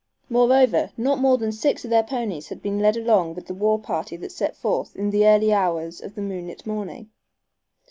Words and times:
Moreover, 0.31 0.89
not 0.97 1.19
more 1.19 1.37
than 1.37 1.51
six 1.51 1.83
of 1.85 1.91
their 1.91 2.01
ponies 2.01 2.47
had 2.49 2.59
been 2.63 2.79
led 2.79 2.97
along 2.97 3.35
with 3.35 3.45
the 3.45 3.53
war 3.53 3.77
party 3.77 4.17
that 4.17 4.31
set 4.31 4.55
forth 4.55 4.95
in 4.95 5.11
the 5.11 5.27
early 5.27 5.53
hours 5.53 6.01
of 6.01 6.15
the 6.15 6.23
moonlit 6.23 6.65
morning. 6.65 7.11